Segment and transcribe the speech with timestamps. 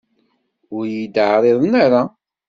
[0.75, 2.01] Ur iyi-d-ɛriḍen ara.